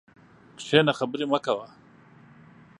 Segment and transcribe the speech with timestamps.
[0.59, 1.67] کښېنه خبري مه کوه!